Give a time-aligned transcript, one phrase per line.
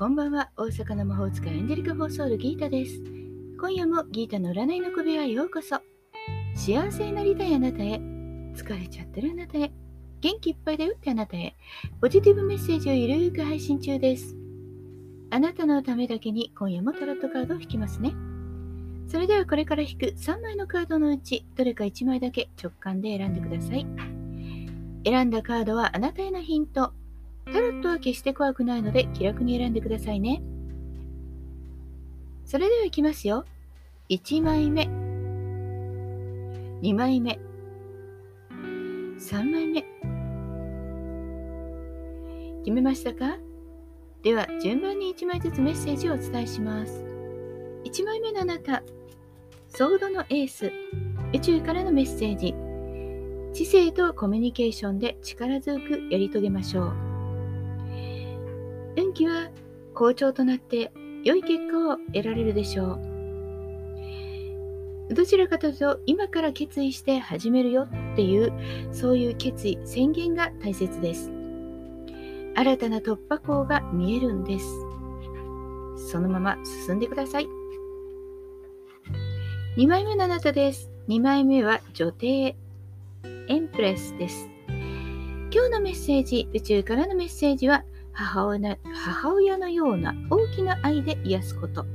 [0.00, 0.50] こんばんは。
[0.56, 3.02] 大阪の魔法使いエンジェリカ・フォーソールギータです。
[3.60, 5.76] 今夜もギータの占いの小部屋へようこそ。
[6.54, 8.00] 幸せになりたいあなたへ。
[8.56, 9.70] 疲れちゃってるあなたへ。
[10.22, 11.54] 元気いっぱいで打ってあなたへ。
[12.00, 14.34] ポジティブメッセージをゆるーく配信中です。
[15.28, 18.14] あなたのためだけに今夜もタロットカードを引きますね。
[19.06, 23.86] それではこれから引く3枚のカードのうちどれか1枚だけ直感で選んでください。
[25.04, 26.94] 選んだカードはあなたへのヒント。
[27.52, 30.42] タロットは決して怖くないので気楽に選んでくださいね。
[32.44, 33.44] それではいきますよ。
[34.08, 34.88] 1枚目、
[36.82, 37.38] 2枚目、
[39.18, 39.84] 3枚目。
[42.64, 43.38] 決めましたか？
[44.22, 47.04] では順番に1枚ずつメッセージをお伝えします。
[47.84, 48.82] 1枚目のあなた、
[49.68, 50.70] ソードのエース、
[51.32, 52.54] 宇宙からのメッセージ。
[53.54, 57.09] 知性とコミュニケーションで力強くやり遂げましょう。
[59.00, 59.50] 運気は
[59.94, 60.92] 好調となって
[61.24, 63.10] 良い結果を得られるでしょう。
[65.14, 68.52] どちらかというと今から決意して始めるよっていう
[68.92, 71.32] そういう決意宣言が大切です。
[72.54, 74.66] 新たな突破口が見えるんです。
[76.10, 77.48] そのまま進んでください。
[79.76, 80.90] 2枚目のあなたです。
[81.08, 82.54] 2枚目は女帝
[83.48, 84.48] エンプレスです。
[85.52, 91.86] 今日のメッセージ、宇宙からのメッセージは母親母親のような大きな愛で癒すこと。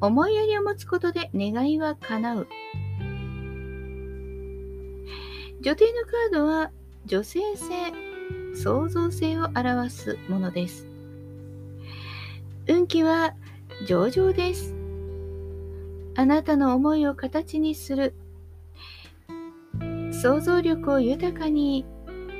[0.00, 2.48] 思いやりを持つことで願いは叶う。
[5.60, 6.70] 女帝のカードは
[7.06, 7.66] 女性性、
[8.54, 10.86] 創造性を表すものです。
[12.68, 13.34] 運気は
[13.86, 14.74] 上々です。
[16.16, 18.14] あなたの思いを形にする。
[20.12, 21.84] 想像力を豊かに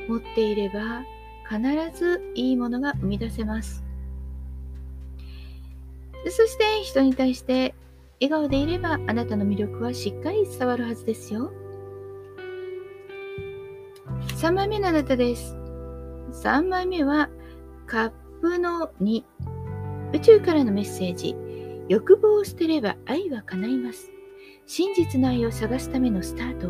[0.09, 1.05] 持っていれば
[1.49, 3.85] 必ずいいものが生み出せます。
[6.29, 7.75] そして人に対して
[8.21, 11.53] 笑顔でいればあなたの魅力はしっかり伝わるはずですよ。
[14.39, 15.57] 3枚目のあなたです。
[16.43, 17.31] 3枚目は
[17.87, 19.23] カップの2。
[20.15, 21.37] 宇宙からのメッセージ。
[21.89, 24.11] 欲望を捨てれば愛は叶います。
[24.67, 26.69] 真実の愛を探すためのスタート。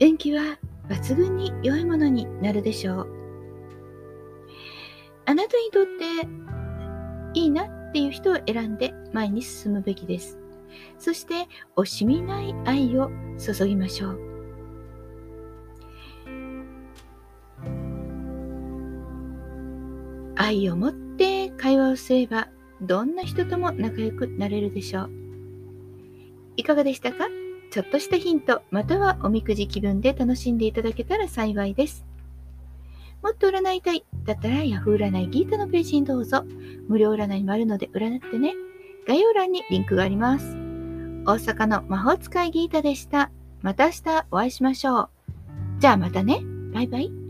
[0.00, 3.08] 運気は抜群に良いものになるでしょう。
[5.26, 6.26] あなたにとって
[7.38, 10.38] いいなっていう人を選んで前に進むべきです。
[10.98, 14.20] そして惜しみない愛を注ぎましょう。
[20.36, 22.48] 愛を持って会話をすれば
[22.82, 25.10] どんな人とも仲良くなれるでしょう。
[26.56, 27.28] いかがでしたか？
[27.74, 32.04] ちょっとしたヒント、またはおみくじ気分で楽しんでいただけたら幸いです。
[33.20, 36.44] もっと占いたいだったら Yahoo 占いギータのページにどうぞ。
[36.86, 38.54] 無料占いもあるので占ってね。
[39.08, 40.54] 概要欄にリンクがあります。
[41.26, 43.32] 大阪の魔法使いギータでした。
[43.60, 45.08] また明日お会いしましょう。
[45.80, 46.42] じゃあまたね。
[46.72, 47.23] バイバイ。